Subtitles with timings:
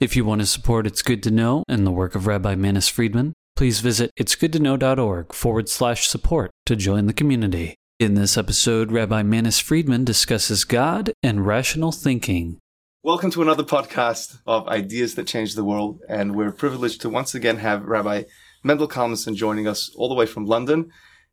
[0.00, 2.88] If you want to support It's Good to Know and the work of Rabbi Manis
[2.88, 7.74] Friedman, please visit it'sgoodtoknow.org forward slash support to join the community.
[7.98, 12.56] In this episode, Rabbi Manis Friedman discusses God and rational thinking.
[13.02, 16.00] Welcome to another podcast of Ideas That Change the World.
[16.08, 18.22] And we're privileged to once again have Rabbi
[18.64, 20.90] Mendel Kalmenson joining us all the way from London.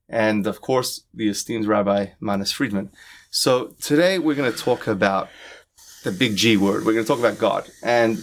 [0.09, 2.91] And of course, the esteemed Rabbi Manis Friedman.
[3.29, 5.29] So today we're going to talk about
[6.03, 6.83] the big G word.
[6.83, 7.69] We're going to talk about God.
[7.81, 8.21] And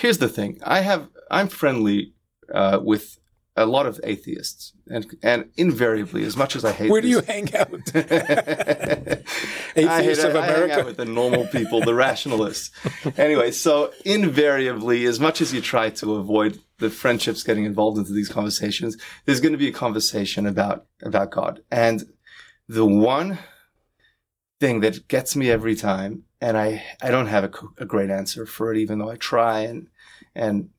[0.00, 0.58] here's the thing.
[0.64, 2.12] I have, I'm friendly,
[2.52, 3.18] uh, with
[3.58, 7.26] a lot of atheists and, and invariably, as much as I hate Where do this-
[7.26, 7.70] you hang out?
[9.76, 10.80] Atheists of I hang America.
[10.80, 12.70] out with the normal people, the rationalists.
[13.16, 18.12] Anyway, so invariably, as much as you try to avoid the friendships getting involved into
[18.12, 21.62] these conversations, there's going to be a conversation about about God.
[21.70, 22.04] And
[22.68, 23.38] the one
[24.60, 28.46] thing that gets me every time, and I I don't have a, a great answer
[28.46, 29.88] for it, even though I try, and
[30.34, 30.70] and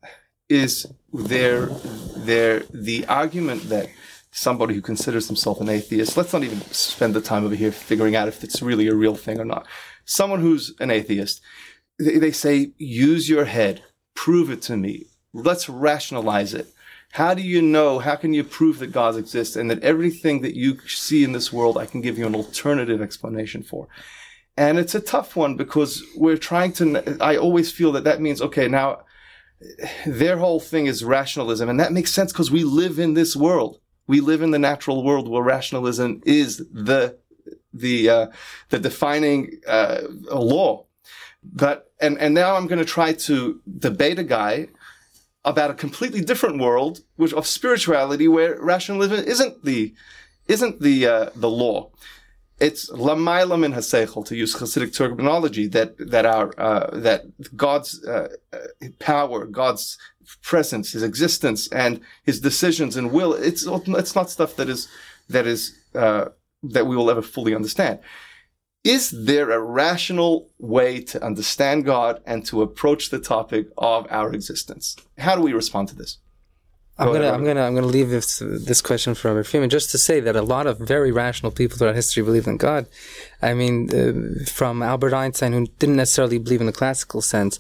[0.50, 1.68] is there
[2.16, 3.90] there the argument that
[4.32, 8.16] somebody who considers himself an atheist, let's not even spend the time over here figuring
[8.16, 9.66] out if it's really a real thing or not.
[10.06, 11.42] Someone who's an atheist,
[11.98, 13.84] they, they say, use your head,
[14.14, 15.06] prove it to me.
[15.34, 16.68] Let's rationalize it.
[17.14, 18.00] How do you know?
[18.00, 21.52] How can you prove that God exists and that everything that you see in this
[21.52, 23.88] world, I can give you an alternative explanation for?
[24.58, 28.42] And it's a tough one because we're trying to, I always feel that that means,
[28.42, 29.02] okay, now
[30.06, 31.70] their whole thing is rationalism.
[31.70, 33.80] And that makes sense because we live in this world.
[34.08, 37.20] We live in the natural world where rationalism is the,
[37.72, 38.28] the, uh,
[38.70, 40.02] the defining, uh,
[40.32, 40.86] law.
[41.44, 44.70] But, and, and now I'm going to try to debate a guy
[45.46, 49.94] about a completely different world, which of spirituality where rationalism isn't the,
[50.48, 51.92] isn't the, uh, the law
[52.60, 57.26] it's lamayla min haseichel to use Hasidic terminology that that our uh, that
[57.56, 58.58] God's uh, uh,
[59.00, 59.98] power, God's
[60.42, 63.34] presence, His existence, and His decisions and will.
[63.34, 64.88] It's it's not stuff that is
[65.30, 66.30] that is uh,
[66.64, 68.00] that we will ever fully understand.
[68.84, 74.34] Is there a rational way to understand God and to approach the topic of our
[74.34, 74.96] existence?
[75.18, 76.20] How do we respond to this?
[77.00, 80.00] I'm gonna, I'm gonna, I'm gonna leave this this question for Rabbi Friedman just to
[80.00, 82.88] say that a lot of very rational people throughout history believe in God.
[83.42, 87.60] I mean, uh, from Albert Einstein, who didn't necessarily believe in the classical sense,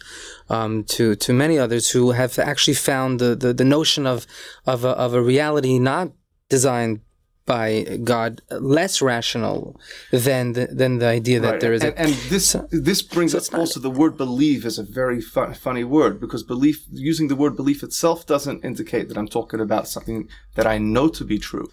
[0.49, 4.25] um, to to many others who have actually found the the, the notion of
[4.65, 6.11] of a, of a reality not
[6.49, 7.01] designed
[7.47, 9.80] by God less rational
[10.12, 11.62] than the, than the idea that Right.
[11.63, 14.62] there is and, a and this this brings so up not- also the word believe
[14.72, 19.08] is a very fu- funny word because belief using the word belief itself doesn't indicate
[19.08, 20.19] that I'm talking about something
[20.56, 21.69] that I know to be true.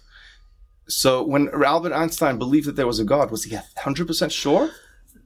[0.87, 4.69] So when Albert Einstein believed that there was a God, was he hundred percent sure?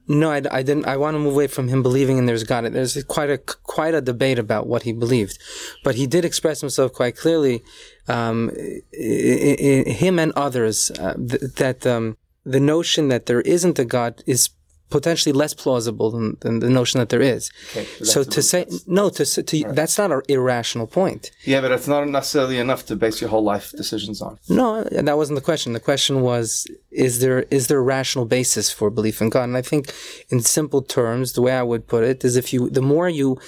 [0.08, 0.86] No, I, I didn't.
[0.86, 2.64] I want to move away from him believing in there's God.
[2.64, 5.38] There's quite a quite a debate about what he believed,
[5.84, 7.62] but he did express himself quite clearly.
[8.08, 13.78] Um, i- i- him and others uh, th- that um, the notion that there isn't
[13.78, 14.50] a God is
[14.90, 17.50] potentially less plausible than, than the notion that there is.
[17.70, 21.30] Okay, so to say no, to, s- to that's not an irrational point.
[21.44, 24.38] Yeah, but it's not necessarily enough to base your whole life decisions on.
[24.48, 25.72] No, that wasn't the question.
[25.72, 29.44] The question was: Is there is there a rational basis for belief in God?
[29.44, 29.92] And I think,
[30.28, 33.38] in simple terms, the way I would put it is: if you, the more you,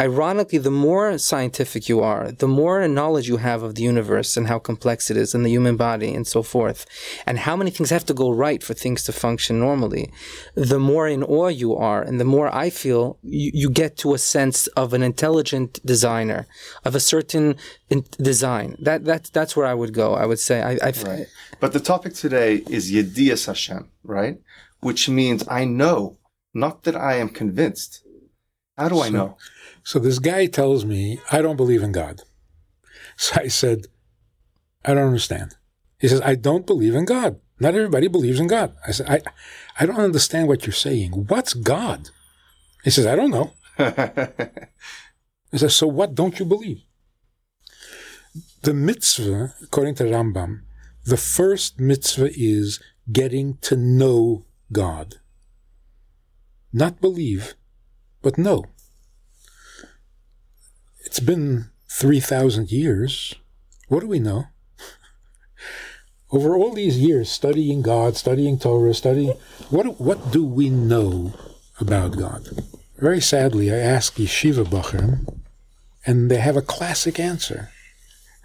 [0.00, 4.46] ironically, the more scientific you are, the more knowledge you have of the universe and
[4.46, 6.84] how complex it is, and the human body, and so forth,
[7.26, 10.12] and how many things have to go right for things to function normally,
[10.54, 14.14] the more in awe you are, and the more I feel you, you get to
[14.14, 16.46] a sense of an intelligent designer,
[16.84, 17.56] of a certain
[17.88, 18.76] in- design.
[18.78, 20.14] That that that's where I would go.
[20.14, 21.26] I would say I, I Right.
[21.60, 24.38] But the topic today is Yedias Hashem, right?
[24.80, 26.18] Which means I know,
[26.52, 28.02] not that I am convinced.
[28.76, 29.36] How do I know?
[29.86, 32.22] So this guy tells me, I don't believe in God.
[33.16, 33.86] So I said,
[34.84, 35.54] I don't understand.
[36.00, 37.38] He says, I don't believe in God.
[37.60, 38.74] Not everybody believes in God.
[38.84, 39.20] I said, I,
[39.78, 41.12] I don't understand what you're saying.
[41.28, 42.10] What's God?
[42.82, 43.52] He says, I don't know.
[43.78, 46.82] I said, so what don't you believe?
[48.62, 50.62] The mitzvah, according to Rambam,
[51.04, 52.80] the first mitzvah is
[53.12, 55.20] getting to know God.
[56.72, 57.54] Not believe,
[58.20, 58.64] but know.
[61.06, 63.34] It's been 3,000 years,
[63.86, 64.46] what do we know?
[66.32, 69.34] Over all these years studying God, studying Torah, studying,
[69.70, 71.32] what, what do we know
[71.80, 72.48] about God?
[72.98, 75.38] Very sadly, I ask Yeshiva Bachrim,
[76.04, 77.70] and they have a classic answer.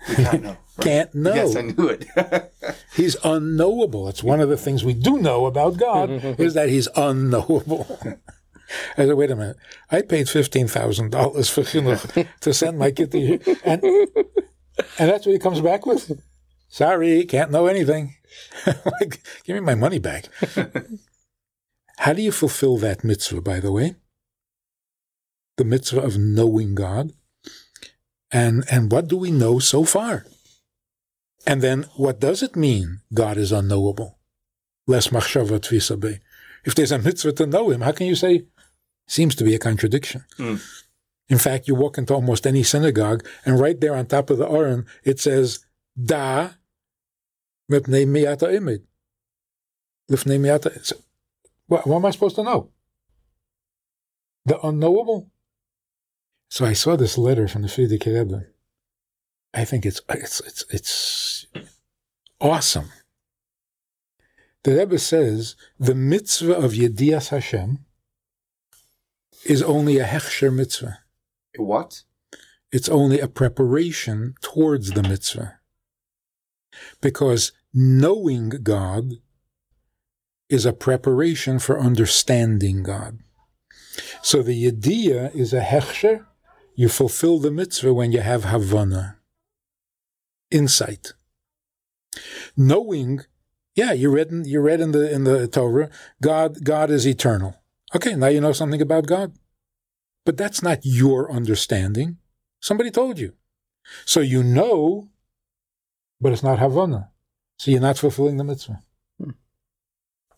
[0.07, 0.57] We can't know.
[0.81, 1.33] Can't know.
[1.35, 2.07] Yes, I knew it.
[2.95, 4.07] He's unknowable.
[4.07, 6.09] It's one of the things we do know about God
[6.39, 7.99] is that he's unknowable.
[8.97, 9.57] I said, wait a minute.
[9.89, 15.09] I paid fifteen thousand dollars for chinuch to send my kid to you, and and
[15.09, 16.21] that's what he comes back with.
[16.69, 18.15] Sorry, can't know anything.
[18.65, 20.25] like, give me my money back.
[21.97, 23.41] How do you fulfill that mitzvah?
[23.41, 23.95] By the way,
[25.57, 27.12] the mitzvah of knowing God,
[28.31, 30.25] and and what do we know so far?
[31.45, 34.19] And then what does it mean God is unknowable?
[34.88, 36.19] Less machshava tvisa be.
[36.63, 38.45] If there's a mitzvah to know him, how can you say
[39.11, 40.23] seems to be a contradiction?
[40.37, 40.55] Hmm.
[41.27, 44.47] In fact, you walk into almost any synagogue, and right there on top of the
[44.47, 45.59] Aron, it says
[46.01, 46.49] Da
[47.71, 48.83] mipnei miyata imid.
[50.09, 50.85] Lifnei miyata.
[50.85, 50.95] So,
[51.67, 52.69] What, what am I supposed to know?
[54.45, 55.29] The unknowable?
[56.49, 58.47] So I saw this letter from the Frierdiker Rebbe.
[59.53, 61.45] I think it's it's it's it's
[62.39, 62.89] awesome.
[64.63, 67.85] The Rebbe says the mitzvah of Yedias Hashem
[69.45, 70.99] is only a hechsher mitzvah.
[71.57, 72.03] what?
[72.71, 75.59] It's only a preparation towards the mitzvah.
[77.01, 79.15] Because knowing God
[80.49, 83.19] is a preparation for understanding God.
[84.21, 86.25] So the Yediyah is a hechsher.
[86.75, 89.17] You fulfill the mitzvah when you have Havana,
[90.49, 91.13] insight.
[92.55, 93.21] Knowing,
[93.75, 95.89] yeah, you read in, you read in the in the Torah,
[96.21, 97.60] God God is eternal.
[97.95, 99.33] Okay, now you know something about God.
[100.25, 102.17] But that's not your understanding.
[102.59, 103.33] Somebody told you.
[104.05, 105.09] So you know,
[106.19, 107.09] but it's not Havana.
[107.57, 108.83] So you're not fulfilling the mitzvah.
[109.19, 109.31] Hmm.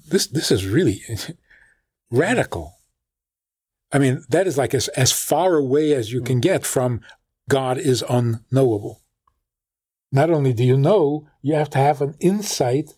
[0.07, 1.01] This this is really
[2.11, 2.79] radical.
[3.91, 6.25] I mean, that is like as, as far away as you hmm.
[6.25, 7.01] can get from
[7.49, 9.01] God is unknowable.
[10.11, 12.95] Not only do you know, you have to have an insight.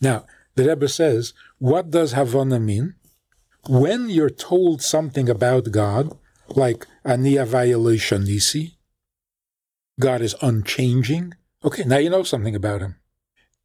[0.00, 0.26] Now,
[0.56, 2.94] the Rebbe says, what does Havana mean?
[3.68, 6.16] When you're told something about God,
[6.48, 7.46] like Ania
[7.78, 8.76] Lo Shanisi,
[9.98, 11.34] God is unchanging.
[11.64, 12.96] Okay, now you know something about him.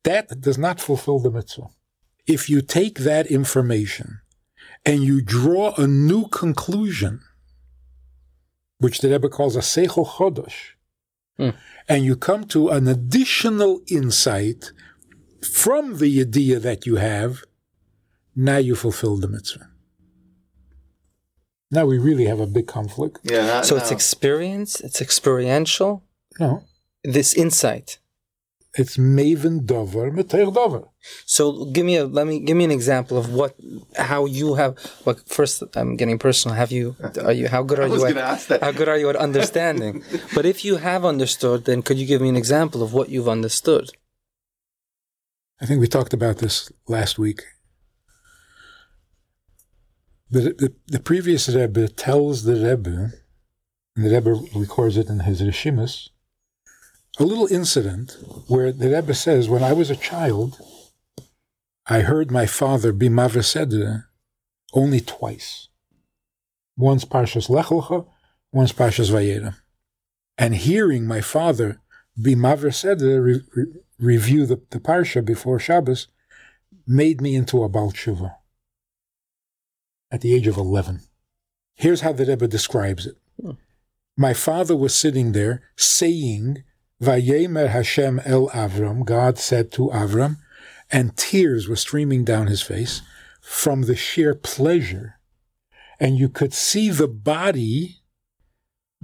[0.04, 1.70] That does not fulfill the mitzvah.
[2.26, 4.22] If you take that information
[4.86, 7.22] and you draw a new conclusion,
[8.78, 10.76] which the Rebbe calls a seichel chodosh,
[11.38, 11.50] hmm.
[11.88, 14.72] and you come to an additional insight
[15.42, 17.44] from the idea that you have,
[18.36, 19.69] now you fulfill the mitzvah.
[21.72, 23.20] Now we really have a big conflict.
[23.24, 23.46] Yeah.
[23.46, 26.04] That, So it's experience, it's experiential,
[26.40, 26.64] No,
[27.04, 28.00] this insight.
[28.82, 30.84] it's maven dover meter dover.
[31.26, 31.44] So
[31.76, 33.52] give me a let me give me an example of what
[34.10, 34.72] how you have
[35.06, 36.86] well first I'm getting personal have you
[37.28, 38.62] are you how good are I was you gonna at, ask that.
[38.66, 39.94] how good are you at understanding
[40.36, 43.32] but if you have understood then could you give me an example of what you've
[43.38, 43.86] understood
[45.62, 46.56] I think we talked about this
[46.88, 47.40] last week.
[50.32, 53.14] The, the, the previous Rebbe tells the Rebbe,
[53.96, 56.10] and the Rebbe records it in his Rishimus,
[57.18, 58.16] a little incident
[58.48, 60.60] where the Rebbe says, When I was a child,
[61.88, 64.06] I heard my father be Mavaseder
[64.74, 65.70] only twice.
[66.78, 67.72] Once Parshas Lech
[68.52, 69.56] once Parshas Vayera.
[70.38, 71.82] And hearing my father
[72.22, 76.08] be Mavaseder re- re- review the, the Parsha before Shabbos
[76.86, 78.36] made me into a Baal Tshuva
[80.12, 81.02] at the age of 11.
[81.76, 83.16] Here's how the Rebbe describes it.
[83.42, 83.52] Hmm.
[84.18, 86.64] My father was sitting there saying,
[87.02, 90.38] Vayemer Hashem el Avram, God said to Avram,
[90.92, 93.02] and tears were streaming down his face
[93.42, 95.20] from the sheer pleasure.
[96.00, 97.98] And you could see the body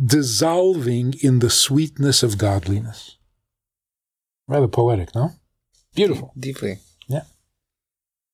[0.03, 3.17] dissolving in the sweetness of godliness.
[4.47, 5.31] Rather poetic, no?
[5.93, 6.33] Beautiful.
[6.38, 7.24] deeply Yeah.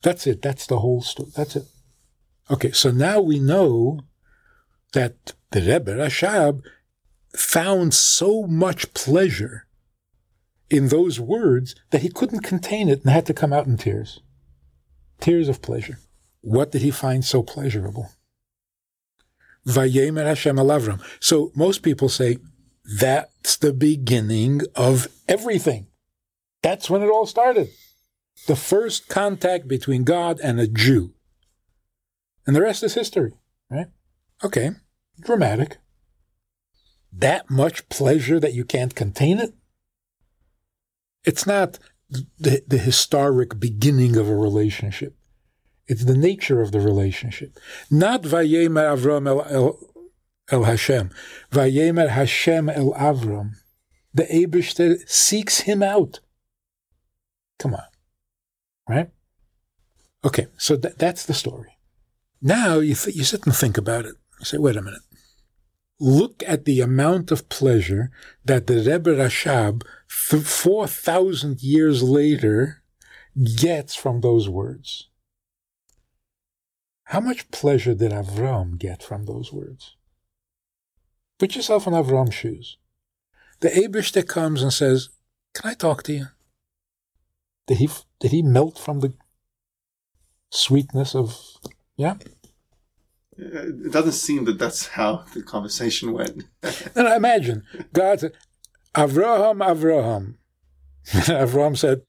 [0.01, 0.41] That's it.
[0.41, 1.29] That's the whole story.
[1.35, 1.65] That's it.
[2.51, 4.01] Okay, so now we know
[4.93, 6.61] that the Rebbe Rashab
[7.33, 9.67] found so much pleasure
[10.69, 14.19] in those words that he couldn't contain it and had to come out in tears.
[15.21, 15.99] Tears of pleasure.
[16.41, 18.11] What did he find so pleasurable?
[19.65, 21.01] Vayemer Hashem al Avram.
[21.19, 22.39] So most people say
[22.99, 25.87] that's the beginning of everything.
[26.61, 27.69] That's when it all started
[28.47, 31.13] the first contact between God and a Jew.
[32.45, 33.33] And the rest is history,
[33.69, 33.87] right?
[34.43, 34.71] Okay,
[35.19, 35.77] dramatic.
[37.11, 39.53] that much pleasure that you can't contain it?
[41.23, 41.77] It's not
[42.39, 45.15] the, the historic beginning of a relationship.
[45.87, 47.59] It's the nature of the relationship.
[47.89, 49.79] Not Vayemer Avram el, el,
[50.49, 51.11] el Hashem.
[51.51, 53.51] Vayemer Hashem el Avram.
[54.13, 56.19] The Abishter seeks him out.
[57.59, 57.83] Come on.
[58.87, 59.09] Right?
[60.23, 61.70] Okay, so th- that's the story.
[62.41, 64.15] Now you, th- you sit and think about it.
[64.39, 65.01] You say, wait a minute.
[65.99, 68.09] Look at the amount of pleasure
[68.43, 69.83] that the Rebbe Rashab,
[70.29, 72.81] th- 4,000 years later,
[73.57, 75.09] gets from those words.
[77.05, 79.95] How much pleasure did Avram get from those words?
[81.37, 82.77] Put yourself in Avram's shoes.
[83.59, 85.09] The Abishter comes and says,
[85.53, 86.27] Can I talk to you?
[87.67, 89.13] Did he, did he melt from the
[90.49, 91.37] sweetness of,
[92.01, 92.15] yeah?
[93.39, 96.43] Uh, it doesn't seem that that's how the conversation went.
[96.95, 98.33] And I imagine God said,
[98.95, 100.35] Avraham, Avraham.
[101.07, 102.01] Avraham said,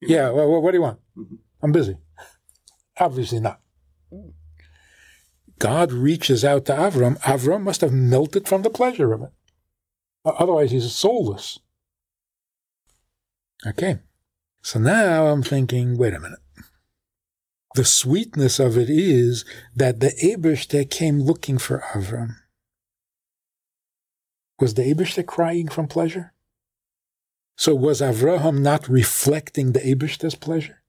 [0.00, 1.00] Yeah, well, what do you want?
[1.16, 1.34] Mm-hmm.
[1.62, 1.96] I'm busy.
[2.98, 3.60] Obviously not.
[5.58, 7.18] God reaches out to Avram.
[7.20, 9.30] Avram must have melted from the pleasure of it.
[10.24, 11.58] Otherwise, he's soulless.
[13.66, 13.98] Okay.
[14.62, 16.38] So now I'm thinking, wait a minute.
[17.74, 19.44] The sweetness of it is
[19.76, 22.36] that the Abishter came looking for Avram.
[24.58, 26.32] Was the Abishter crying from pleasure?
[27.56, 30.82] So was Avraham not reflecting the Abishter's pleasure?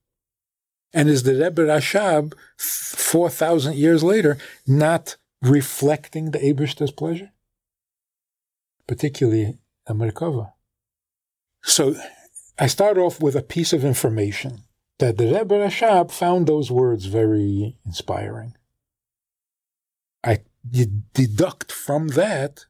[0.92, 7.30] And is the Rebbe Rashab, 4,000 years later, not reflecting the Abishter's pleasure?
[8.88, 10.52] Particularly a Merkava.
[11.62, 11.94] So
[12.58, 14.64] I start off with a piece of information
[15.00, 18.54] that the Rebbe Rashab found those words very inspiring.
[20.22, 20.38] I
[20.68, 22.66] de- deduct from that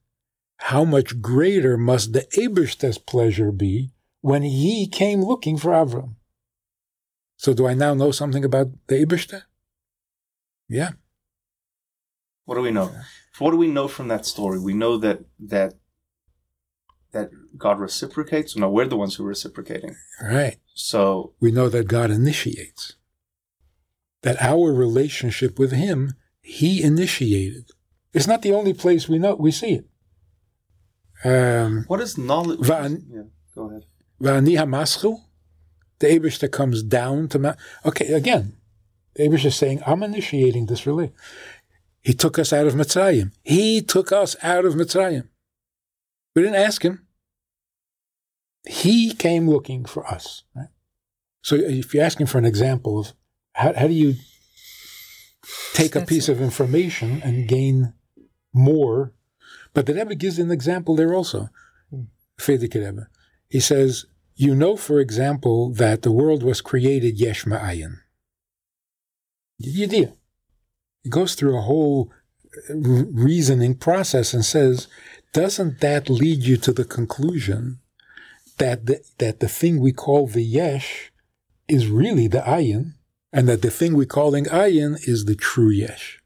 [0.59, 6.15] how much greater must the Abishter's pleasure be when he came looking for Avram.
[7.37, 9.43] So do I now know something about the Abishter?
[10.69, 10.91] Yeah.
[12.45, 12.93] What do we know?
[13.39, 14.61] What do we know from that story?
[14.61, 15.75] We know that that
[17.13, 18.57] that God reciprocates.
[18.57, 19.97] No, we're the ones who are reciprocating.
[20.23, 20.57] Right.
[20.75, 22.95] So We know that God initiates.
[24.23, 27.71] That our relationship with him, he initiated.
[28.13, 29.87] It's not the only place we know we see it.
[31.25, 32.61] Um, what is knowledge?
[32.61, 33.23] Van- yeah,
[33.55, 33.85] go ahead.
[34.21, 35.21] Va'ani hamaschu,
[35.99, 38.55] the Abishter comes down to ma- Okay, again,
[39.15, 41.13] the is saying, I'm initiating this relay.
[42.03, 43.33] He took us out of Mitzrayim.
[43.43, 45.29] He took us out of Mitzrayim.
[46.35, 47.07] We didn't ask him.
[48.69, 50.45] He came looking for us.
[50.55, 50.69] Right?
[51.43, 53.13] So if you're asking for an example of
[53.55, 54.15] how, how do you
[55.73, 57.95] take a piece of information and gain
[58.53, 59.13] more,
[59.73, 61.49] but the Rebbe gives an example there also.
[62.39, 63.09] Frierdiker Rebbe.
[63.49, 67.99] He says, you know, for example, that the world was created yesh ma'ayin.
[69.59, 70.13] You do.
[71.03, 72.11] He goes through a whole
[72.69, 74.89] uh, reasoning process and says,
[75.33, 77.79] doesn't that lead you to the conclusion
[78.59, 81.13] that the, that the thing we call the yesh
[81.69, 82.95] is really the ayin,
[83.33, 86.19] and that the thing we're calling ayin is the true yesh?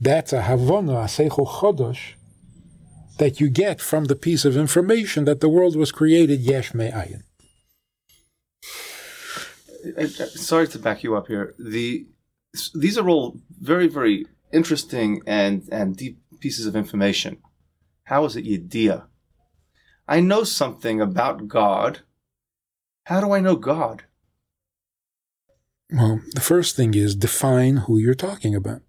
[0.00, 2.14] That's a havana, a seichel chodosh,
[3.18, 7.22] that you get from the piece of information that the world was created yesh me'ayin.
[9.96, 11.54] Uh, uh, Sorry to back you up here.
[11.58, 12.06] The
[12.74, 17.38] these are all very very interesting and and deep pieces of information.
[18.10, 19.04] How is it yediyah?
[20.08, 22.00] I know something about God.
[23.04, 24.02] How do I know God?
[25.92, 28.82] Well, the first thing is define who you're talking about.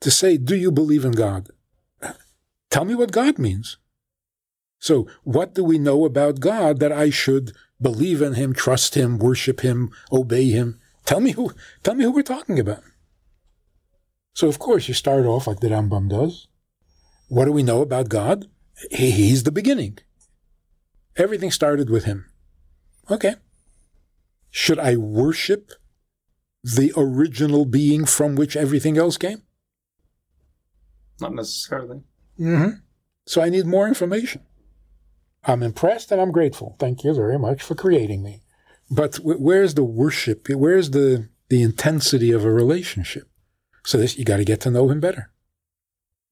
[0.00, 1.50] To say, do you believe in God?
[2.70, 3.76] Tell me what God means.
[4.78, 9.18] So, what do we know about God that I should believe in Him, trust Him,
[9.18, 10.80] worship Him, obey Him?
[11.04, 11.52] Tell me who.
[11.82, 12.82] Tell me who we're talking about.
[14.32, 16.48] So, of course, you start off like the Rambam does.
[17.28, 18.46] What do we know about God?
[18.90, 19.98] He's the beginning.
[21.16, 22.30] Everything started with Him.
[23.10, 23.34] Okay.
[24.50, 25.72] Should I worship
[26.62, 29.42] the original being from which everything else came?
[31.20, 32.02] Not necessarily.
[32.38, 32.78] Mm-hmm.
[33.26, 34.42] So I need more information.
[35.44, 36.76] I'm impressed and I'm grateful.
[36.78, 38.42] Thank you very much for creating me.
[38.90, 40.48] But where's the worship?
[40.48, 43.28] Where's the, the intensity of a relationship?
[43.84, 45.30] So this, you got to get to know him better.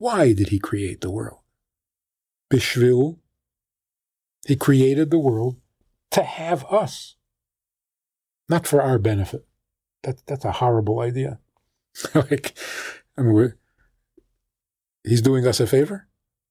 [0.05, 1.39] Why did he create the world?
[2.53, 3.21] Bishvil,
[4.47, 5.57] he created the world
[6.11, 7.17] to have us,
[8.47, 9.47] not for our benefit.
[10.03, 11.39] That, that's a horrible idea.
[12.15, 12.55] like,
[13.17, 13.55] I mean,
[15.05, 16.07] he's doing us a favor?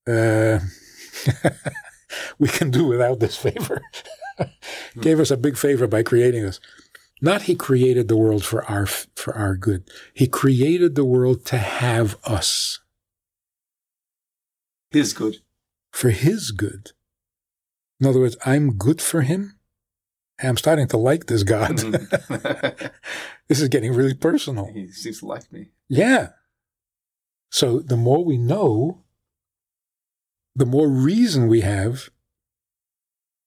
[0.08, 0.58] uh,
[2.40, 3.84] we can do without this favor.
[5.00, 6.60] Gave us a big favor by creating us.
[7.22, 9.88] Not he created the world for our for our good.
[10.12, 12.80] He created the world to have us
[14.94, 15.38] His good.
[15.92, 16.92] for his good.
[18.00, 19.58] In other words, I'm good for him.
[20.42, 21.78] I'm starting to like this God.
[21.78, 22.88] Mm-hmm.
[23.48, 24.66] this is getting really personal.
[24.74, 25.70] he seems to like me.
[25.88, 26.30] Yeah.
[27.52, 29.04] So the more we know,
[30.56, 32.10] the more reason we have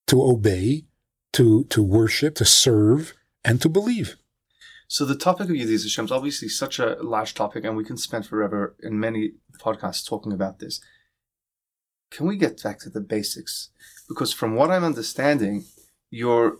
[0.06, 0.86] to obey,
[1.32, 4.16] to to worship, to serve, and to believe.
[4.88, 7.96] So the topic of Yedias Hashem is obviously such a large topic, and we can
[7.96, 10.80] spend forever in many podcasts talking about this.
[12.10, 13.70] Can we get back to the basics?
[14.08, 15.64] Because from what I'm understanding,
[16.10, 16.58] you're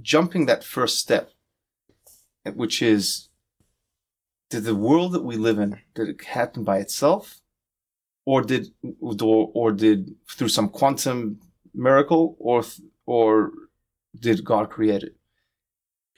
[0.00, 1.30] jumping that first step,
[2.44, 3.28] which is
[4.50, 7.40] did the world that we live in did it happen by itself,
[8.24, 8.68] or did
[9.00, 11.40] or, or did through some quantum
[11.74, 12.64] miracle, or
[13.06, 13.52] or
[14.18, 15.17] did God create it?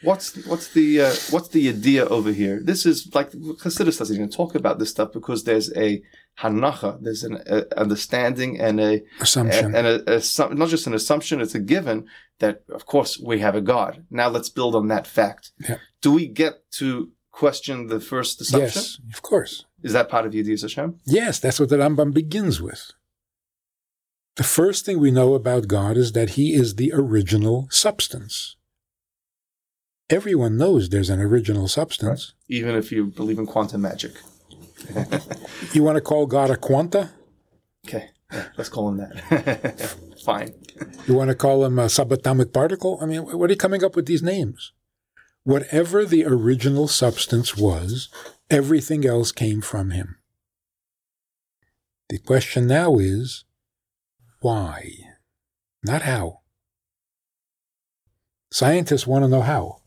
[0.03, 2.61] What's what's the uh, what's the idea over here?
[2.63, 6.03] This is like Chassidus doesn't even talk about this stuff because there's a
[6.39, 9.75] hanacha, there's an a understanding and a Assumption.
[9.75, 12.07] and a, a, not just an assumption, it's a given
[12.39, 14.07] that of course we have a God.
[14.11, 15.53] Now let's build on that fact.
[15.69, 15.77] Yeah.
[16.01, 18.83] Do we get to question the first assumption?
[18.83, 19.67] yes, of course.
[19.83, 21.01] Is that part of Yediyas Hashem?
[21.05, 22.93] Yes, that's what the Rambam begins with.
[24.37, 28.57] The first thing we know about God is that He is the original substance.
[30.11, 32.35] Everyone knows there's an original substance.
[32.49, 34.13] Even if you believe in quantum magic.
[35.73, 37.11] You want to call God a quanta?
[37.87, 38.11] Okay,
[38.57, 39.97] let's call him that.
[40.25, 40.55] Fine.
[41.07, 42.99] You want to call him a subatomic particle?
[43.01, 44.73] I mean, what are you coming up with these names?
[45.45, 48.09] Whatever the original substance was,
[48.51, 50.17] everything else came from him.
[52.09, 53.45] The question now is
[54.41, 54.93] why?
[55.85, 56.41] Not how.
[58.51, 59.80] Scientists want to know how.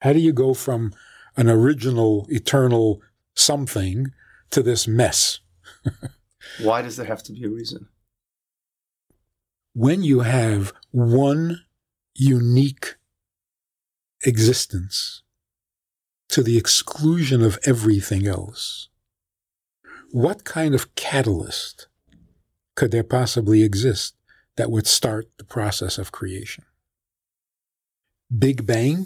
[0.00, 0.92] How do you go from
[1.36, 3.00] an original, eternal
[3.34, 4.12] something
[4.50, 5.40] to this mess?
[6.62, 7.88] Why does there have to be a reason?
[9.76, 11.60] when you have one
[12.14, 12.94] unique
[14.24, 15.22] existence
[16.30, 18.88] to the exclusion of everything else,
[20.12, 21.88] what kind of catalyst
[22.74, 24.14] could there possibly exist
[24.56, 26.64] that would start the process of creation?
[28.36, 29.04] Big Bang?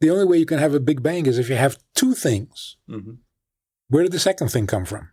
[0.00, 2.76] The only way you can have a Big Bang is if you have two things.
[2.88, 3.14] hmm
[3.88, 5.10] Where did the second thing come from?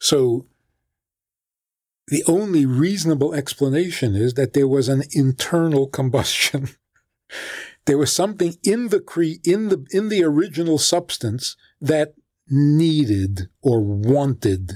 [0.00, 0.46] So,
[2.08, 6.68] the only reasonable explanation is that there was an internal combustion.
[7.86, 12.14] there was something in the cre- in the in the original substance that
[12.48, 14.72] needed or wanted,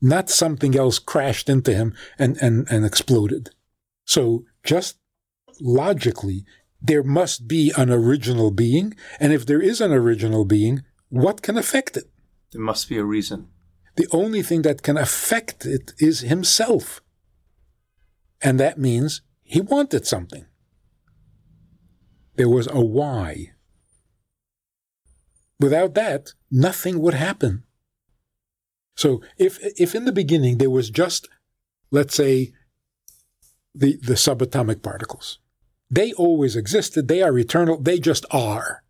[0.00, 3.50] not something else crashed into him and and, and exploded.
[4.06, 4.98] So, just
[5.60, 6.44] logically,
[6.84, 11.56] there must be an original being, and if there is an original being, what can
[11.56, 12.10] affect it?
[12.52, 13.48] There must be a reason.
[13.96, 17.00] The only thing that can affect it is himself.
[18.42, 20.44] And that means he wanted something.
[22.36, 23.52] There was a why.
[25.58, 27.62] Without that, nothing would happen.
[28.94, 31.28] So if if in the beginning there was just,
[31.90, 32.52] let's say,
[33.74, 35.38] the, the subatomic particles,
[35.94, 38.82] they always existed, they are eternal, they just are.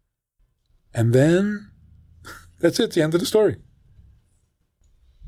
[0.93, 1.71] And then
[2.61, 3.57] that's it, the end of the story.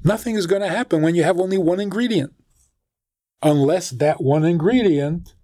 [0.02, 2.32] Nothing is going to happen when you have only one ingredient.
[3.42, 5.34] Unless that one ingredient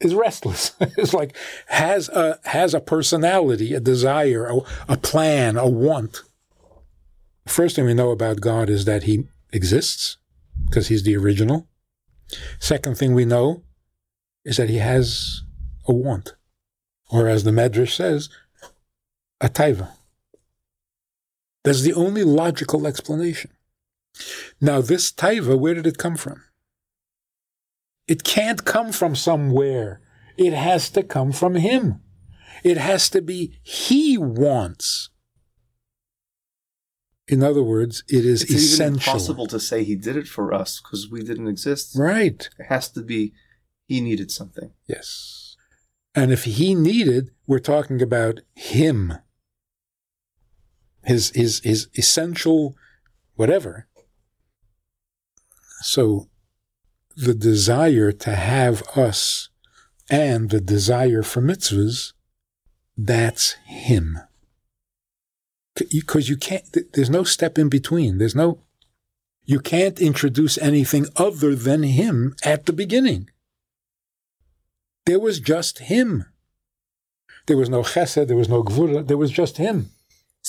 [0.00, 0.72] is restless.
[0.80, 1.36] it's like
[1.68, 6.22] has a has a personality, a desire, a, a plan, a want.
[7.46, 10.18] First thing we know about God is that he exists
[10.66, 11.68] because he's the original.
[12.58, 13.62] Second thing we know
[14.44, 15.42] is that he has
[15.86, 16.34] a want.
[17.10, 18.28] Or as the Medrash says,
[19.40, 19.90] a taiva.
[21.64, 23.50] That's the only logical explanation.
[24.60, 26.42] Now, this taiva, where did it come from?
[28.06, 30.00] It can't come from somewhere.
[30.36, 32.00] It has to come from him.
[32.64, 35.10] It has to be he wants.
[37.28, 39.12] In other words, it is It's essential.
[39.12, 41.96] impossible to say he did it for us because we didn't exist.
[41.96, 42.48] Right.
[42.58, 43.32] It has to be
[43.90, 44.70] he needed something.
[44.86, 45.56] Yes.
[46.14, 49.14] And if he needed, we're talking about him.
[51.02, 52.76] His his his essential
[53.34, 53.88] whatever.
[55.82, 56.28] So
[57.16, 59.48] the desire to have us
[60.08, 62.12] and the desire for mitzvahs,
[62.96, 64.20] that's him.
[65.90, 66.64] because you can't.
[66.92, 68.18] There's no step in between.
[68.18, 68.62] There's no.
[69.44, 73.30] You can't introduce anything other than him at the beginning.
[75.10, 76.10] There was just him.
[77.46, 78.28] There was no chesed.
[78.28, 79.04] There was no gvura.
[79.08, 79.90] There was just him.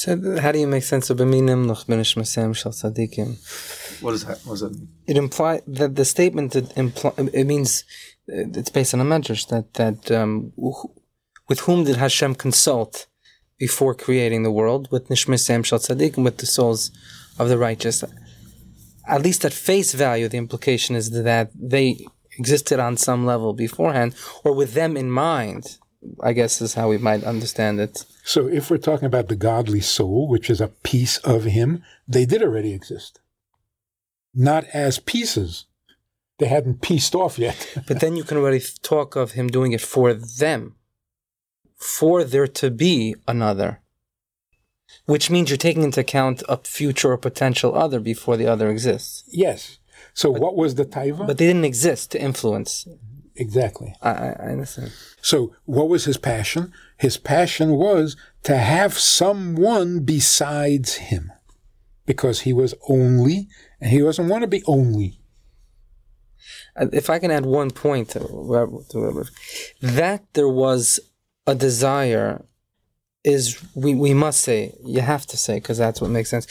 [0.02, 3.30] So how do you make sense of b'minim noch b'nish masem shel tzadikim?
[4.04, 4.38] What does that?
[4.46, 4.90] What does that mean?
[5.08, 7.70] It imply that the statement that imply it means
[8.32, 10.86] uh, it's based on a medrash that that um, wh-
[11.50, 13.08] with whom did Hashem consult
[13.58, 16.92] before creating the world with nishmasem shel tzadikim with the souls
[17.40, 18.04] of the righteous.
[19.08, 22.06] At least at face value, the implication is that they
[22.38, 25.78] existed on some level beforehand, or with them in mind.
[26.20, 28.06] I guess is how we might understand it.
[28.24, 32.26] So if we're talking about the godly soul, which is a piece of him, they
[32.26, 33.20] did already exist.
[34.34, 35.66] Not as pieces.
[36.40, 37.78] They hadn't pieced off yet.
[37.88, 40.76] But then you can already talk of him doing it for them,
[41.76, 43.82] for there to be another,
[45.06, 49.24] which means you're taking into account a future or potential other before the other exists.
[49.28, 49.78] yes.
[50.14, 51.26] So what was the taiva?
[51.28, 52.88] But they didn't exist to influence.
[53.36, 53.96] exactly.
[54.02, 54.92] I, I I understand.
[55.22, 56.74] So what was his passion?
[56.98, 61.32] His passion was to have someone besides him.
[62.06, 63.48] Because he was only,
[63.80, 65.20] and he doesn't want to be only.
[66.76, 69.28] Uh, If I can add one point to whatever- to whatever-
[69.82, 71.00] that there was
[71.48, 72.44] a desire
[73.24, 73.44] is
[73.76, 76.48] we, we must say you have to say because that's what makes sense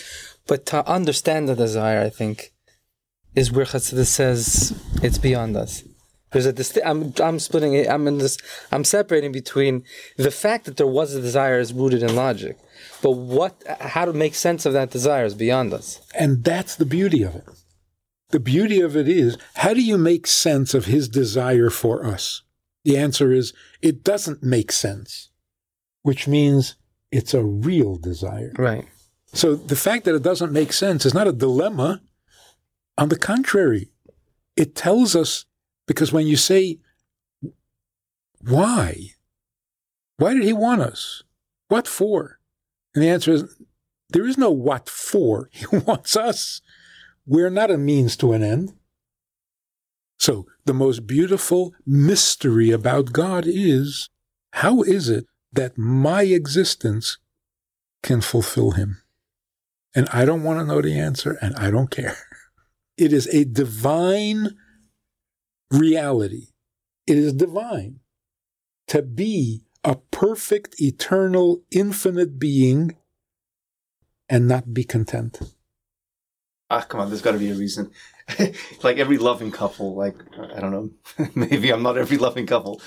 [0.46, 2.53] but to understand the desire i think
[3.34, 5.84] is where Chassidus says it's beyond us
[6.32, 8.38] there's a disti- I'm, I'm splitting it i'm in this
[8.70, 9.84] i'm separating between
[10.16, 12.56] the fact that there was a desire is rooted in logic
[13.02, 16.86] but what how to make sense of that desire is beyond us And that's the
[16.86, 17.44] beauty of it.
[18.30, 22.42] The beauty of it is, how do you make sense of his desire for us?
[22.84, 25.30] The answer is, it doesn't make sense,
[26.02, 26.76] which means
[27.10, 28.52] it's a real desire.
[28.56, 28.86] right
[29.32, 32.02] So the fact that it doesn't make sense is not a dilemma.
[33.00, 33.88] On the contrary,
[34.56, 35.46] it tells us
[35.86, 36.80] because when you say,
[38.42, 39.14] why?
[40.18, 41.22] Why did he want us?
[41.68, 42.40] What for?
[42.94, 43.56] And the answer is,
[44.10, 45.48] there is no what for.
[45.52, 46.60] He wants us.
[47.24, 48.74] We're not a means to an end.
[50.18, 54.10] So the most beautiful mystery about God is,
[54.52, 57.16] how is it that my existence
[58.02, 59.00] can fulfill him?
[59.94, 62.18] And I don't want to know the answer, and I don't care.
[63.00, 64.58] It is a divine
[65.70, 66.48] reality.
[67.06, 68.00] It is divine
[68.88, 72.98] to be a perfect, eternal, infinite being
[74.28, 75.40] and not be content.
[76.68, 77.90] Ah, come on, there's got to be a reason.
[78.82, 80.90] like every loving couple, like I don't know,
[81.34, 82.82] maybe I'm not every loving couple.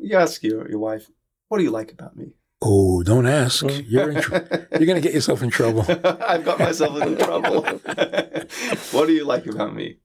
[0.00, 1.10] You ask your your wife,
[1.48, 3.64] "What do you like about me?" Oh, don't ask.
[3.86, 4.34] You're in tr-
[4.72, 5.82] you're going to get yourself in trouble.
[6.04, 7.62] I've got myself in trouble.
[8.92, 9.98] what do you like about me?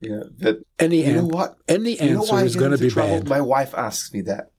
[0.00, 1.56] Yeah, but Any you know an- what?
[1.68, 3.20] any You know answer is going to be trouble?
[3.20, 3.28] bad.
[3.28, 4.50] My wife asks me that.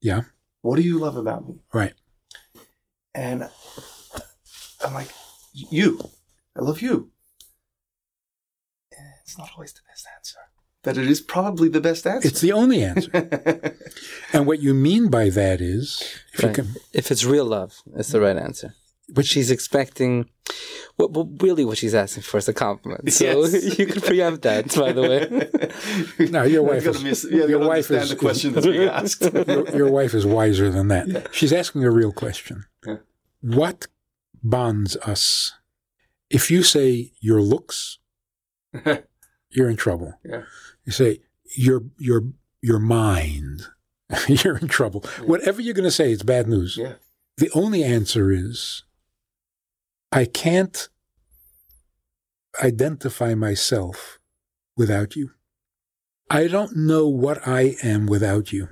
[0.00, 0.22] Yeah,
[0.62, 1.56] What do you love about me?
[1.72, 1.94] right.
[3.14, 3.48] And
[4.84, 5.08] I'm like,
[5.52, 5.98] you.
[6.56, 7.10] I love you.
[9.22, 10.38] It's not always the best answer,
[10.86, 12.28] but it is probably the best answer.
[12.28, 13.10] It's the only answer.
[14.32, 15.86] and what you mean by that is,
[16.32, 16.54] if you Right.
[16.56, 18.70] can, if it's real love it's the right answer
[19.08, 20.28] but she's expecting
[20.98, 23.78] well, well, really what she's asking for is a compliment so Yes.
[23.78, 27.60] you can preempt that by the way No, your wife I've is- miss, yeah, your
[27.60, 29.22] wife understand is- the question that's being asked.
[29.22, 31.06] your, your wife is wiser than that.
[31.32, 32.64] She's asking a real question.
[32.86, 32.96] Yeah.
[33.40, 33.86] What
[34.42, 35.52] bonds us?
[36.38, 37.98] If you say your looks,
[39.50, 40.14] you're in trouble.
[40.24, 40.42] Yeah.
[40.86, 41.20] You say
[41.56, 42.22] your your
[42.62, 43.66] your mind,
[44.28, 45.04] you're in trouble.
[45.24, 46.76] Whatever you're going to say, it's bad news.
[46.76, 46.94] yeah.
[47.36, 48.84] The only answer is
[50.10, 50.88] I can't
[52.62, 54.18] identify myself
[54.76, 55.32] without you.
[56.30, 58.68] I don't know what I am without you.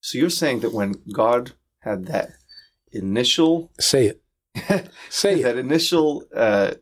[0.00, 2.30] So you're saying that when God had that
[2.90, 4.22] initial, Say it.
[5.10, 5.58] Say that it.
[5.58, 6.72] initial, uh,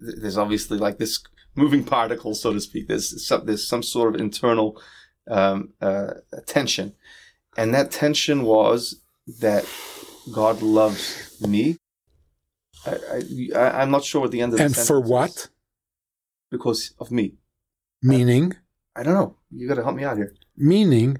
[0.00, 1.18] there's obviously like this
[1.58, 2.88] moving particle, so to speak.
[2.88, 4.80] There's some, there's some sort of internal
[5.28, 6.14] um, uh,
[6.46, 6.94] tension,
[7.56, 9.02] and that tension was
[9.40, 9.64] that
[10.32, 11.76] God loves me.
[12.86, 15.10] I, I, I- I'm not sure what the end of the And for sentence is.
[15.10, 15.48] what?
[16.50, 17.34] Because of me.
[18.02, 18.54] Meaning,
[18.96, 19.36] I don't know.
[19.50, 20.32] You got to help me out here.
[20.56, 21.18] meaning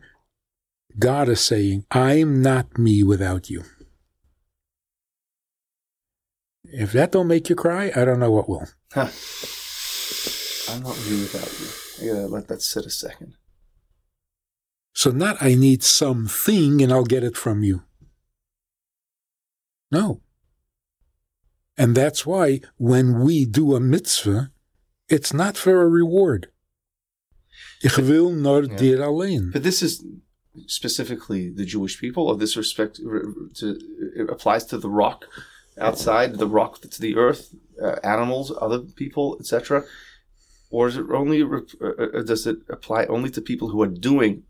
[0.98, 3.64] God is saying, I'm not me without you.
[6.64, 8.66] If that don't make you cry, I don't know what will.
[8.92, 9.08] Huh.
[10.70, 12.10] I'm not me without you.
[12.10, 13.34] I gotta let that sit a second.
[14.92, 17.82] So not I need something and I'll get it from you.
[19.90, 20.20] No.
[21.76, 24.50] And that's why when we do a mitzvah,
[25.08, 26.48] it's not for a reward.
[27.82, 29.50] Ich will nur dir allein.
[29.52, 30.04] But this is
[30.66, 33.78] specifically the Jewish people, or this respect to
[34.16, 35.26] it applies to the rock
[35.80, 39.84] outside, the rock to the earth, uh, animals, other people, etc.
[40.70, 41.46] Or is it only uh,
[41.80, 44.42] uh, does it apply only to people who are doing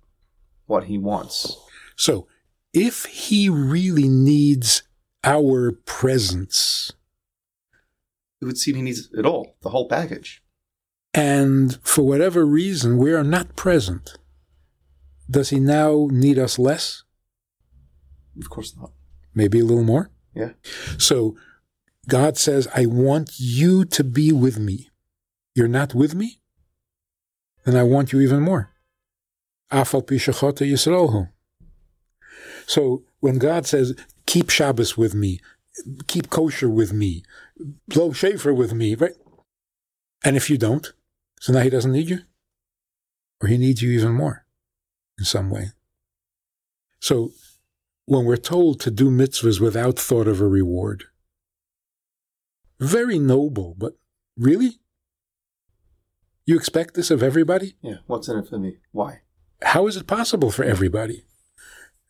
[0.66, 1.57] what he wants?
[1.96, 2.26] So,
[2.72, 4.83] if he really needs
[5.24, 6.92] our presence,
[8.40, 10.42] It would seem he needs it all, the whole package.
[11.14, 14.16] and for whatever reason we are not present,
[15.31, 17.02] does he now need us less?
[18.40, 18.92] Of course not.
[19.35, 20.11] Maybe a little more?
[20.35, 20.52] Yeah.
[20.98, 21.37] So
[22.09, 24.88] God says, I want you to be with me.
[25.59, 26.38] You're not with me?
[27.64, 28.71] Then I want you even more.
[32.66, 35.40] So when God says, keep Shabbos with me,
[36.07, 37.25] keep kosher with me,
[37.88, 39.16] blow shofar with me, right?
[40.25, 40.92] And if you don't,
[41.40, 42.21] so now he doesn't need you?
[43.40, 44.47] Or he needs you even more
[45.18, 45.73] in some way.
[47.01, 47.33] So
[48.05, 51.07] when we're told to do mitzvahs without thought of a reward,
[52.79, 53.94] very noble, but
[54.37, 54.79] really?
[56.49, 57.77] You expect this of everybody?
[57.83, 57.97] Yeah.
[58.07, 58.79] What's in it for me?
[58.91, 59.21] Why?
[59.61, 61.27] How is it possible for everybody?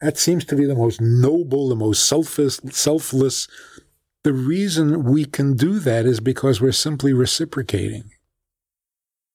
[0.01, 3.49] That seems to be the most noble, the most selfless, selfless.
[4.23, 8.13] The reason we can do that is because we're simply reciprocating.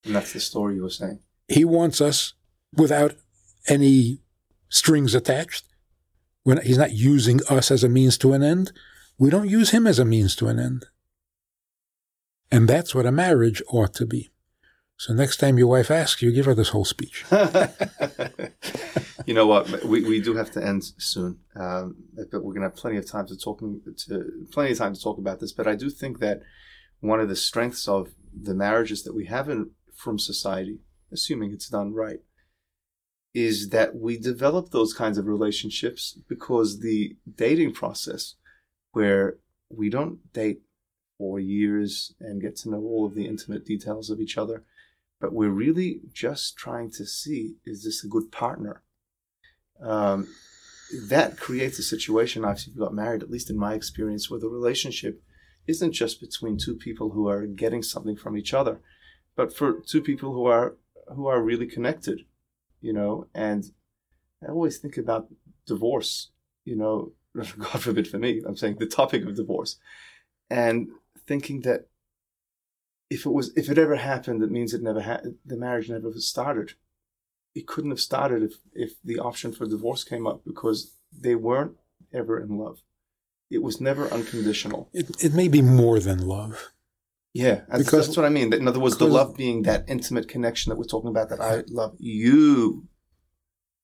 [0.05, 1.19] And that's the story you were saying.
[1.49, 2.35] He wants us
[2.73, 3.13] without
[3.67, 4.21] any
[4.69, 5.65] strings attached.
[6.43, 8.71] When he's not using us as a means to an end,
[9.17, 10.85] we don't use him as a means to an end.
[12.49, 14.29] And that's what a marriage ought to be.
[14.97, 17.25] So next time your wife asks you, give her this whole speech.
[19.25, 19.83] you know what?
[19.83, 23.09] We, we do have to end soon, um, but we're going to have plenty of
[23.09, 25.51] time to talk to plenty of time to talk about this.
[25.51, 26.41] But I do think that
[26.99, 30.79] one of the strengths of the marriages that we have in from society,
[31.11, 32.19] assuming it's done right,
[33.33, 38.35] is that we develop those kinds of relationships because the dating process,
[38.91, 39.37] where
[39.69, 40.61] we don't date
[41.17, 44.63] for years and get to know all of the intimate details of each other,
[45.23, 48.83] but we're really just trying to see is this a good partner?
[49.81, 50.27] Um,
[51.07, 54.49] that creates a situation, after you got married, at least in my experience, where the
[54.49, 55.23] relationship
[55.65, 58.81] isn't just between two people who are getting something from each other,
[59.33, 60.75] but for two people who are
[61.15, 62.25] who are really connected,
[62.81, 63.27] you know.
[63.33, 63.63] And
[64.45, 65.29] I always think about
[65.65, 66.31] divorce,
[66.65, 69.77] you know, God forbid for me, I'm saying the topic of divorce,
[70.49, 70.89] and
[71.25, 71.87] thinking that
[73.13, 76.11] if it was if it ever happened, it means it never had the marriage never
[76.17, 76.69] started.
[77.59, 80.79] It couldn't have started if if the option for divorce came up because
[81.25, 81.75] they weren't
[82.13, 82.77] ever in love.
[83.49, 84.89] It was never unconditional.
[84.93, 86.55] It, it may be more than love.
[87.33, 88.53] Yeah, that's, Because- that's what I mean.
[88.53, 91.29] In other words, the love being that intimate connection that we're talking about.
[91.29, 92.87] That I love you,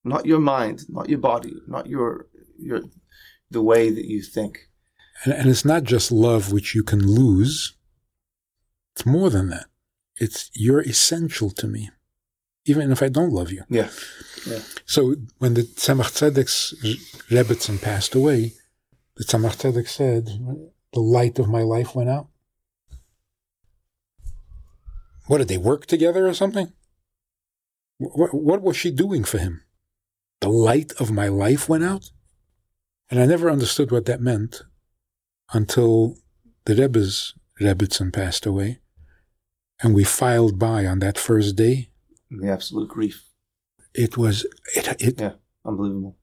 [0.04, 2.82] not your mind, not your body, not your your
[3.52, 4.54] the way that you think.
[5.24, 7.76] And, and it's not just love which you can lose.
[9.00, 9.68] It's more than that.
[10.18, 11.90] It's you're essential to me,
[12.66, 13.64] even if I don't love you.
[13.70, 13.88] Yeah,
[14.86, 16.74] So when the Tzemach Tzedek's
[17.30, 18.56] Rebbetzin passed away,
[19.16, 20.26] the Tzemach Tzedek said,
[20.92, 22.28] "The light of my life went out."
[25.28, 26.74] What did they work together or something?
[28.00, 29.62] What, what was she doing for him?
[30.42, 32.12] The light of my life went out,
[33.10, 34.64] and I never understood what that meant
[35.54, 36.18] until
[36.66, 38.80] the Rebbe's Rebbetzin passed away,
[39.82, 41.90] and we filed by on that first day.
[42.30, 43.26] the absolute grief.
[43.94, 45.34] It was it, it Yeah,
[45.66, 46.18] unbelievable.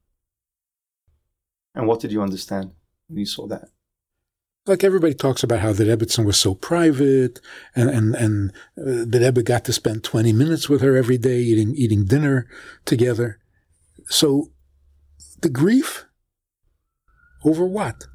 [1.75, 2.71] And what did you understand
[3.07, 3.69] when you saw that?
[4.67, 7.39] like everybody talks about how the Rebbetzin was so private,
[7.75, 11.39] and and and uh, the Rebbe got to spend twenty minutes with her every day,
[11.39, 12.47] eating eating dinner
[12.85, 13.39] together.
[14.07, 14.51] So,
[15.41, 16.05] the grief
[17.43, 18.05] over what?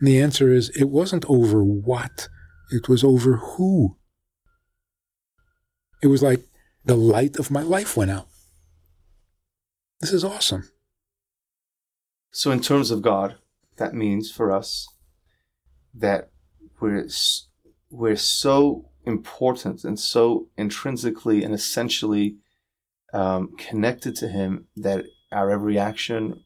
[0.00, 2.28] And the answer is it wasn't over what;
[2.70, 3.96] it was over who.
[6.02, 6.44] It was like
[6.84, 8.28] the light of my life went out.
[10.00, 10.70] This is awesome.
[12.30, 13.36] So, in terms of God,
[13.76, 14.86] that means for us
[15.92, 16.30] that
[16.80, 17.08] we're
[17.90, 22.36] we're so important and so intrinsically and essentially
[23.12, 26.44] um, connected to Him that our every action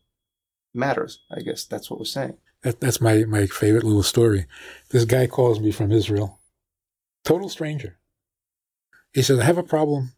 [0.73, 1.21] matters.
[1.31, 2.39] I guess that's what we're saying.
[2.65, 4.47] That, that's my, my favorite little story.
[4.89, 6.41] This guy calls me from Israel.
[7.23, 7.99] Total stranger.
[9.13, 10.15] He says, I have a problem.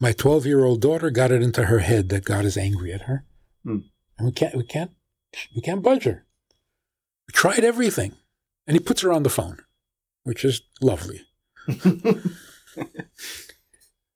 [0.00, 3.02] My 12 year old daughter got it into her head that God is angry at
[3.02, 3.24] her.
[3.64, 3.78] Hmm.
[4.18, 4.90] And we can't, we can't,
[5.54, 6.26] we can't budge her.
[7.28, 8.16] We tried everything.
[8.66, 9.58] And he puts her on the phone,
[10.24, 11.22] which is lovely.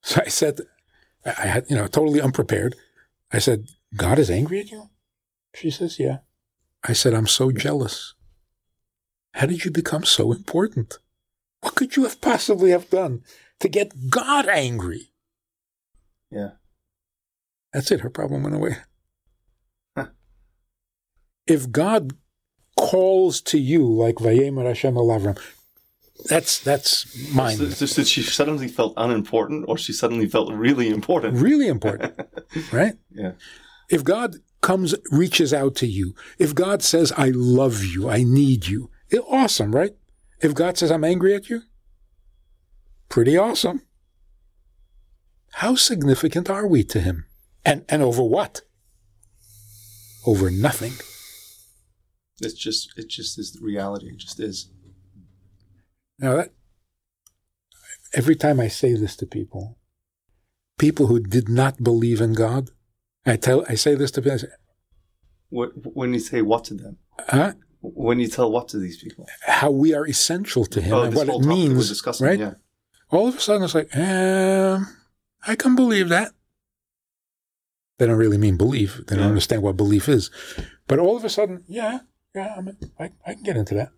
[0.01, 0.59] so I said,
[1.25, 2.75] I I had, you know, totally unprepared.
[3.31, 4.89] I said, God is angry at you?
[5.55, 6.19] She says, Yeah.
[6.83, 8.13] I said, I'm so jealous.
[9.33, 10.97] How did you become so important?
[11.61, 13.23] What could you have possibly have done
[13.59, 15.11] to get God angry?
[16.31, 16.51] Yeah.
[17.71, 18.01] That's it.
[18.01, 18.77] Her problem went away.
[19.95, 20.07] Huh.
[21.47, 22.13] If God
[22.77, 25.39] calls to you like Vayemer Hashem el Avram,
[26.25, 27.57] that's that's mine.
[27.57, 31.37] So, so- so she suddenly felt unimportant, or she suddenly felt really important.
[31.37, 32.13] Really important,
[32.71, 32.93] right?
[33.11, 33.33] Yeah.
[33.89, 38.67] If God comes, reaches out to you, if God says, I love you, I need
[38.67, 39.91] you, it, awesome, right?
[40.41, 41.63] If God says, I'm angry at you,
[43.09, 43.81] pretty awesome.
[45.55, 47.25] How significant are we to Him?
[47.65, 48.61] And, and over what?
[50.25, 50.93] Over nothing.
[52.39, 54.07] It's just, it just is the reality.
[54.07, 54.71] It just is.
[56.17, 56.53] Now that
[58.13, 59.77] every time I say this to people,
[60.77, 62.69] people who did not believe in God,
[63.25, 64.39] I tell I say this to people.
[64.39, 64.47] Say,
[65.49, 66.97] What, when you say what to them,
[67.29, 67.53] huh?
[67.81, 71.15] when you tell what to these people, How we are essential to Him oh, and
[71.15, 72.39] what it means, discussing, right?
[72.39, 72.53] Yeah.
[73.09, 74.87] All of a sudden, it's like, um,
[75.45, 76.31] I can believe that.
[77.97, 78.97] They don't really mean belief.
[79.07, 79.29] They don't Yeah.
[79.29, 80.31] understand what belief is.
[80.87, 81.99] But all of a sudden, yeah,
[82.33, 83.91] yeah, I'm, I, I can get into that.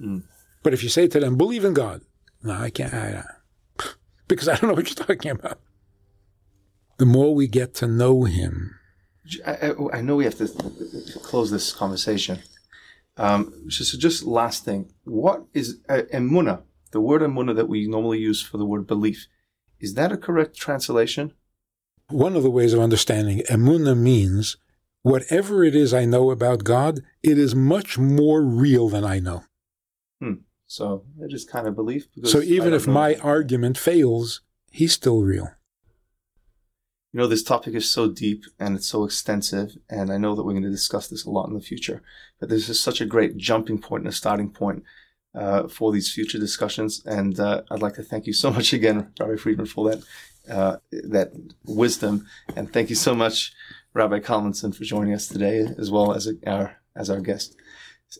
[0.00, 0.22] Mm.
[0.62, 2.02] But if you say to them, believe in God,
[2.42, 2.94] no, I can't.
[2.94, 3.24] I,
[3.80, 3.84] I-
[4.28, 5.60] because I don't know what you're talking about.
[6.98, 8.74] The more we get to know Him,
[9.46, 10.48] I, I- know we have to
[11.22, 12.40] close this conversation.
[13.18, 16.62] Um, so, so just last thing, what is uh, emuna?
[16.92, 19.26] The word emuna that we normally use for the word belief,
[19.80, 21.32] is that a correct translation?
[22.08, 24.56] one of the ways of understanding emuna means
[25.02, 29.42] whatever it is I know about God, it is much more real than I know.
[30.68, 32.08] So it is kind of belief.
[32.14, 35.50] Because So even if my argument fails, he's still real.
[37.16, 40.42] You know, this topic is so deep and it's so extensive, and I know that
[40.42, 42.02] we're going to discuss this a lot in the future.
[42.38, 44.84] But this is such a great jumping point and a starting point
[45.34, 47.02] uh, for these future discussions.
[47.06, 50.02] And uh, I'd like to thank you so much again, Rabbi Friedman, for that
[50.46, 51.32] uh, that
[51.64, 53.54] wisdom, and thank you so much,
[53.94, 57.56] Rabbi Kalmenson, for joining us today, as well as our as our guest.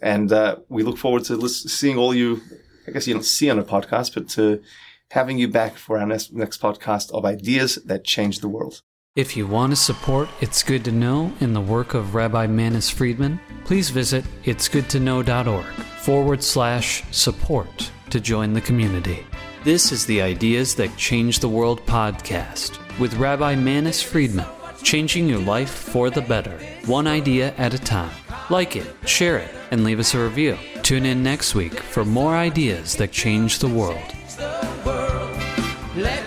[0.00, 2.40] And uh, we look forward to seeing all you.
[2.88, 4.62] I guess you don't see on a podcast, but to
[5.10, 8.80] having you back for our next, next podcast of ideas that change the world.
[9.16, 12.90] If you want to support It's Good to Know in the work of Rabbi Manis
[12.90, 19.26] Friedman, please visit itsgoodtoknow.org forward slash support to join the community.
[19.64, 24.44] This is the Ideas That Change the World podcast with Rabbi Manis Friedman,
[24.82, 28.12] changing your life for the better, one idea at a time.
[28.50, 30.58] Like it, share it, and leave us a review.
[30.82, 33.96] Tune in next week for more ideas that change the world.
[33.96, 36.25] Let's change the world.